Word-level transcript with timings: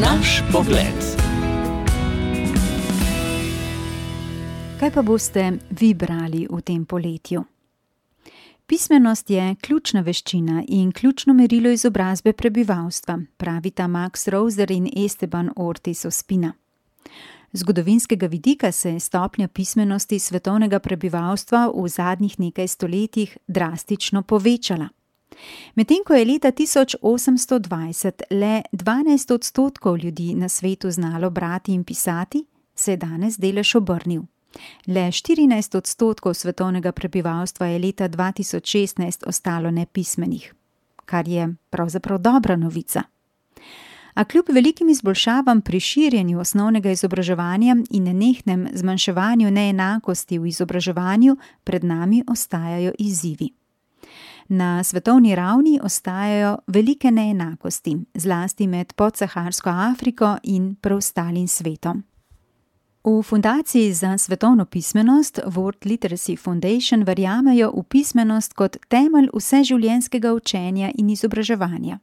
Naš 0.00 0.42
pogled. 0.52 0.98
Kaj 4.80 4.90
pa 4.94 5.02
boste 5.02 5.52
vi 5.70 5.94
brali 5.94 6.46
v 6.50 6.60
tem 6.60 6.84
poletju? 6.84 7.44
Pismenost 8.66 9.30
je 9.30 9.54
ključna 9.60 10.00
veščina 10.00 10.64
in 10.68 10.92
ključno 10.92 11.34
merilo 11.34 11.70
izobrazbe 11.70 12.32
prebivalstva, 12.32 13.18
pravita 13.36 13.86
Max 13.86 14.28
Roser 14.28 14.70
in 14.70 14.90
Esteban 15.04 15.50
Ortiz 15.56 16.04
Ospina. 16.04 16.52
Zgodovinskega 17.52 18.26
vidika 18.26 18.72
se 18.72 18.92
je 18.92 19.00
stopnja 19.00 19.48
pismenosti 19.48 20.18
svetovnega 20.18 20.78
prebivalstva 20.78 21.70
v 21.74 21.88
zadnjih 21.88 22.40
nekaj 22.40 22.68
stoletjih 22.68 23.36
drastično 23.46 24.22
povečala. 24.22 24.88
Medtem 25.74 26.04
ko 26.06 26.14
je 26.14 26.24
leta 26.24 26.52
1820 26.52 28.22
le 28.30 28.62
12 28.72 29.34
odstotkov 29.34 29.98
ljudi 29.98 30.34
na 30.34 30.48
svetu 30.48 30.90
znalo 30.90 31.30
brati 31.30 31.72
in 31.72 31.84
pisati, 31.84 32.44
se 32.74 32.92
je 32.92 32.96
danes 32.96 33.38
delež 33.38 33.74
obrnil. 33.74 34.22
Le 34.86 35.00
14 35.00 35.76
odstotkov 35.76 36.34
svetovnega 36.34 36.92
prebivalstva 36.92 37.66
je 37.66 37.78
leta 37.78 38.08
2016 38.08 39.26
ostalo 39.26 39.70
nepismenih, 39.70 40.54
kar 41.04 41.28
je 41.28 41.54
pravzaprav 41.70 42.18
dobra 42.18 42.56
novica. 42.56 43.02
A 44.14 44.24
kljub 44.24 44.44
velikim 44.48 44.88
izboljšavam 44.88 45.60
pri 45.60 45.80
širjenju 45.80 46.40
osnovnega 46.40 46.90
izobraževanja 46.90 47.76
in 47.90 48.04
nenehnem 48.04 48.68
zmanjševanju 48.72 49.50
neenakosti 49.50 50.38
v 50.38 50.46
izobraževanju, 50.46 51.36
pred 51.64 51.84
nami 51.84 52.22
ostajajo 52.28 52.92
izzivi. 52.98 53.50
Na 54.48 54.84
svetovni 54.84 55.34
ravni 55.34 55.80
ostajajo 55.82 56.58
velike 56.66 57.10
neenakosti, 57.10 57.96
zlasti 58.14 58.66
med 58.66 58.92
podsaharsko 58.92 59.70
Afriko 59.70 60.36
in 60.42 60.76
preostalim 60.80 61.48
svetom. 61.48 62.02
V 63.04 63.22
Fundaciji 63.22 63.92
za 63.92 64.18
svetovno 64.18 64.64
pismenost 64.64 65.40
World 65.46 65.84
Literacy 65.84 66.38
Foundation 66.38 67.02
verjamejo 67.02 67.70
v 67.70 67.82
pismenost 67.82 68.52
kot 68.52 68.76
temelj 68.88 69.28
vseživljenjskega 69.34 70.32
učenja 70.32 70.90
in 70.94 71.10
izobraževanja. 71.10 71.98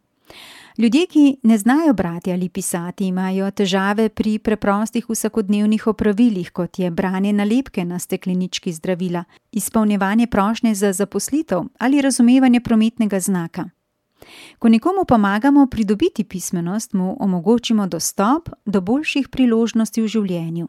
Ljudje, 0.78 1.06
ki 1.06 1.38
ne 1.44 1.58
znajo 1.58 1.94
brati 1.94 2.32
ali 2.32 2.50
pisati, 2.50 3.08
imajo 3.08 3.52
težave 3.52 4.10
pri 4.10 4.40
preprostih 4.40 5.06
vsakodnevnih 5.10 5.88
opravilih, 5.88 6.52
kot 6.52 6.80
je 6.80 6.92
branje 6.92 7.34
nalepke 7.34 7.86
na 7.86 8.00
steklenički 8.00 8.74
zdravila, 8.74 9.24
izpolnjevanje 9.52 10.28
prošnje 10.28 10.76
za 10.76 10.94
zaposlitev 10.94 11.62
ali 11.80 12.02
razumevanje 12.02 12.60
prometnega 12.60 13.20
znaka. 13.20 13.70
Ko 14.60 14.70
nekomu 14.70 15.06
pomagamo 15.08 15.68
pridobiti 15.68 16.24
pismenost, 16.24 16.94
mu 16.94 17.18
omogočimo 17.20 17.88
dostop 17.88 18.50
do 18.66 18.82
boljših 18.82 19.30
priložnosti 19.30 20.02
v 20.02 20.08
življenju. 20.08 20.68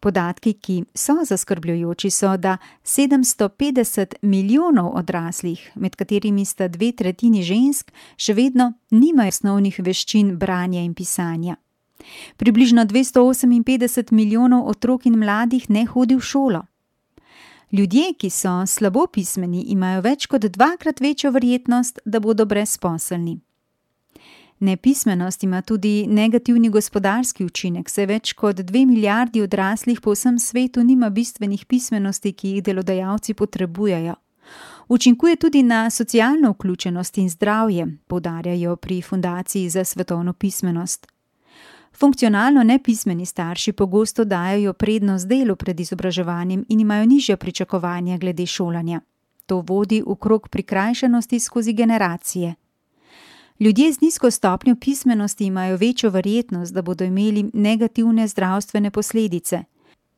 Podatki, 0.00 0.52
ki 0.52 0.84
so 0.94 1.18
zaskrbljujoči, 1.28 2.10
so, 2.10 2.36
da 2.36 2.56
750 2.84 4.14
milijonov 4.22 4.96
odraslih, 4.96 5.70
med 5.74 5.96
katerimi 5.96 6.44
sta 6.44 6.68
dve 6.68 6.92
tretjini 6.96 7.42
žensk, 7.42 7.92
še 8.16 8.34
vedno 8.34 8.72
nimajo 8.90 9.28
osnovnih 9.28 9.80
veščin 9.84 10.38
branja 10.40 10.80
in 10.80 10.94
pisanja. 10.94 11.56
Približno 12.36 12.84
258 12.88 14.12
milijonov 14.12 14.68
otrok 14.68 15.06
in 15.06 15.18
mladih 15.20 15.68
ne 15.70 15.84
hodi 15.86 16.16
v 16.16 16.24
šolo. 16.24 16.62
Ljudje, 17.72 18.12
ki 18.18 18.30
so 18.30 18.66
slabo 18.66 19.04
pismeni, 19.06 19.62
imajo 19.70 20.00
več 20.02 20.26
kot 20.26 20.48
dvakrat 20.48 21.00
večjo 21.00 21.30
verjetnost, 21.30 22.00
da 22.04 22.20
bodo 22.20 22.48
brezposelni. 22.48 23.38
Nepismenost 24.60 25.42
ima 25.42 25.62
tudi 25.62 26.06
negativni 26.06 26.68
gospodarski 26.68 27.44
učinek, 27.44 27.88
saj 27.88 28.06
več 28.06 28.32
kot 28.36 28.58
dve 28.60 28.82
milijardi 28.86 29.40
odraslih 29.42 30.00
po 30.04 30.12
vsem 30.12 30.38
svetu 30.38 30.84
nima 30.84 31.08
bistvenih 31.10 31.64
pismenosti, 31.66 32.32
ki 32.32 32.48
jih 32.48 32.64
delodajalci 32.66 33.34
potrebujejo. 33.34 34.14
Učinkuje 34.88 35.36
tudi 35.36 35.62
na 35.62 35.90
socialno 35.90 36.50
vključenost 36.50 37.18
in 37.18 37.30
zdravje, 37.30 37.86
poudarjajo 38.06 38.76
pri 38.76 39.02
Fundaciji 39.02 39.68
za 39.68 39.84
svetovno 39.84 40.32
pismenost. 40.32 41.06
Funkcionalno 41.92 42.62
nepismeni 42.62 43.26
starši 43.26 43.72
pogosto 43.72 44.24
dajo 44.24 44.72
prednost 44.72 45.28
delu 45.28 45.56
pred 45.56 45.80
izobraževanjem 45.80 46.64
in 46.68 46.80
imajo 46.80 47.06
nižje 47.06 47.36
pričakovanja 47.36 48.18
glede 48.18 48.46
šolanja. 48.46 49.00
To 49.46 49.64
vodi 49.68 50.02
v 50.06 50.16
krog 50.16 50.48
prikrajšanosti 50.48 51.40
skozi 51.40 51.72
generacije. 51.72 52.54
Ljudje 53.60 53.92
z 53.92 54.00
nizko 54.00 54.30
stopnjo 54.30 54.76
pismenosti 54.80 55.44
imajo 55.44 55.76
večjo 55.76 56.10
verjetnost, 56.10 56.74
da 56.74 56.82
bodo 56.82 57.04
imeli 57.04 57.50
negativne 57.52 58.28
zdravstvene 58.28 58.90
posledice. 58.90 59.64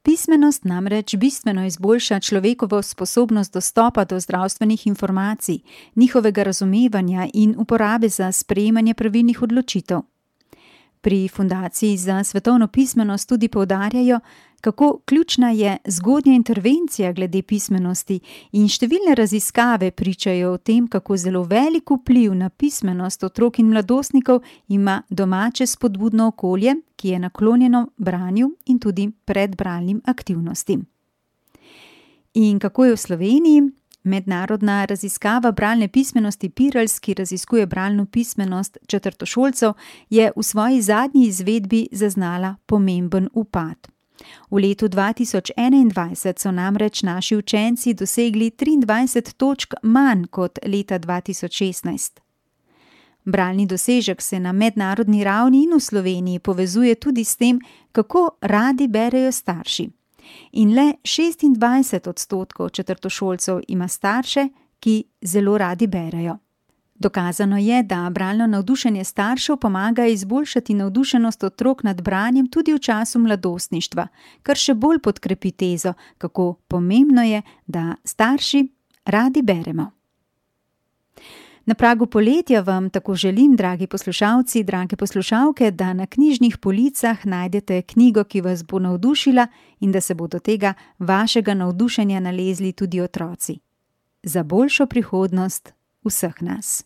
Pismenost 0.02 0.64
namreč 0.64 1.16
bistveno 1.16 1.66
izboljša 1.66 2.20
človekovo 2.20 2.82
sposobnost 2.82 3.52
dostopa 3.52 4.04
do 4.04 4.20
zdravstvenih 4.20 4.86
informacij, 4.86 5.58
njihovega 5.96 6.42
razumevanja 6.42 7.28
in 7.34 7.54
uporabe 7.58 8.08
za 8.08 8.32
sprejemanje 8.32 8.94
pravilnih 8.94 9.42
odločitev. 9.42 10.00
Pri 11.02 11.28
Fundaciji 11.28 11.96
za 11.96 12.24
svetovno 12.24 12.68
pismenost 12.68 13.28
tudi 13.28 13.48
poudarjajo, 13.48 14.20
kako 14.60 14.98
ključna 15.04 15.50
je 15.50 15.76
zgodnja 15.86 16.32
intervencija 16.32 17.12
glede 17.12 17.42
pismenosti, 17.42 18.20
in 18.52 18.68
številne 18.70 19.16
raziskave 19.18 19.90
pričajo 19.90 20.52
o 20.52 20.60
tem, 20.62 20.86
kako 20.86 21.16
zelo 21.16 21.42
velik 21.42 21.90
vpliv 21.90 22.36
na 22.38 22.50
pismenost 22.50 23.24
otrok 23.26 23.58
in 23.58 23.72
mladostnikov 23.74 24.44
ima 24.68 25.00
domače 25.10 25.66
spodbudno 25.66 26.28
okolje, 26.30 26.76
ki 26.96 27.08
je 27.08 27.18
naklonjeno 27.18 27.88
branju 27.98 28.52
in 28.66 28.78
tudi 28.78 29.10
predbralnim 29.24 30.00
aktivnostim. 30.06 30.86
In 32.34 32.58
kako 32.58 32.84
je 32.84 32.92
v 32.92 32.96
Sloveniji? 32.96 33.62
Mednarodna 34.04 34.84
raziskava 34.84 35.52
bralne 35.52 35.88
pismenosti 35.88 36.48
Pirals, 36.48 36.98
ki 36.98 37.14
raziskuje 37.14 37.66
bralno 37.66 38.06
pismenost 38.06 38.78
četrtošolcev, 38.86 39.72
je 40.10 40.32
v 40.36 40.42
svoji 40.42 40.82
zadnji 40.82 41.26
izvedbi 41.26 41.88
zaznala 41.92 42.56
pomemben 42.66 43.28
upad. 43.32 43.88
V 44.50 44.58
letu 44.58 44.88
2021 44.88 46.38
so 46.38 46.50
namreč 46.50 47.02
naši 47.02 47.36
učenci 47.36 47.94
dosegli 47.94 48.50
23 48.50 49.32
točk 49.32 49.74
manj 49.82 50.24
kot 50.30 50.58
leta 50.66 50.98
2016. 50.98 52.20
Bralni 53.24 53.66
dosežek 53.66 54.22
se 54.22 54.40
na 54.40 54.52
mednarodni 54.52 55.24
ravni 55.24 55.62
in 55.62 55.76
v 55.76 55.80
Sloveniji 55.80 56.38
povezuje 56.38 56.94
tudi 56.94 57.24
s 57.24 57.36
tem, 57.36 57.60
kako 57.92 58.30
radi 58.40 58.88
berejo 58.88 59.32
starši. 59.32 59.90
In 60.52 60.74
le 60.74 60.92
26 61.02 62.08
odstotkov 62.08 62.68
četrtošolcev 62.68 63.60
ima 63.68 63.88
starše, 63.88 64.48
ki 64.80 65.04
zelo 65.22 65.58
radi 65.58 65.86
berejo. 65.86 66.38
Dokazano 66.94 67.58
je, 67.58 67.82
da 67.82 68.10
bralno 68.10 68.46
navdušenje 68.46 69.04
staršev 69.04 69.56
pomaga 69.56 70.06
izboljšati 70.06 70.74
navdušenost 70.74 71.44
otrok 71.44 71.82
nad 71.82 72.02
branjem 72.02 72.46
tudi 72.50 72.74
v 72.74 72.78
času 72.78 73.18
mladostništva, 73.18 74.06
kar 74.42 74.56
še 74.56 74.74
bolj 74.74 74.98
podkrepi 74.98 75.50
tezo, 75.50 75.92
kako 76.18 76.54
pomembno 76.68 77.22
je, 77.22 77.42
da 77.66 77.94
starši 78.04 78.68
radi 79.04 79.42
beremo. 79.42 79.90
Na 81.64 81.74
pragu 81.74 82.06
poletja 82.06 82.60
vam 82.60 82.90
tako 82.90 83.14
želim, 83.14 83.56
dragi 83.56 83.86
poslušalci, 83.86 84.64
drage 84.64 84.96
poslušalke, 84.96 85.70
da 85.70 85.92
na 85.92 86.06
knjižnih 86.06 86.58
policah 86.58 87.26
najdete 87.26 87.82
knjigo, 87.82 88.24
ki 88.24 88.40
vas 88.40 88.64
bo 88.64 88.78
navdušila 88.78 89.46
in 89.80 89.92
da 89.92 90.00
se 90.00 90.14
bo 90.14 90.26
do 90.26 90.38
tega 90.38 90.74
vašega 90.98 91.54
navdušenja 91.54 92.20
nalezli 92.20 92.72
tudi 92.72 93.00
otroci. 93.00 93.58
Za 94.22 94.42
boljšo 94.42 94.86
prihodnost 94.86 95.72
vseh 96.04 96.42
nas. 96.42 96.84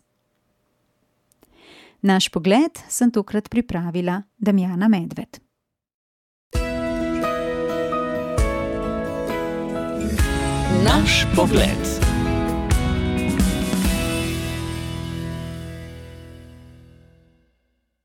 Naš 2.02 2.28
pogled 2.28 2.78
sem 2.88 3.10
tokrat 3.10 3.48
pripravila 3.50 4.22
Damjana 4.38 4.88
Medved. 4.88 5.40
Naš 10.84 11.26
pogled. 11.36 12.05